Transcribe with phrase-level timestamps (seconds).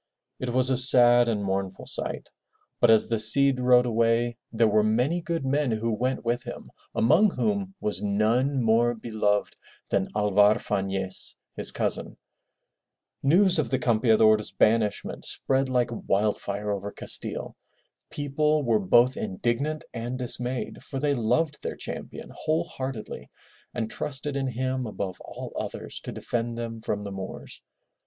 [0.39, 2.31] It was a sad and mournful sight.
[2.79, 6.71] But as the Cid rode away there were many good men who went with him,
[6.95, 9.55] among whom was none more beloved
[9.91, 12.17] than Alvar Fanez, his cousin.
[13.21, 17.55] News of the Campeador's banishment spread like wild fire over Castile.
[18.09, 23.29] People were both indignant and dismayed for they loved their champion whole heartedly
[23.71, 27.61] and trusted in him above all others to defend them from the Moors.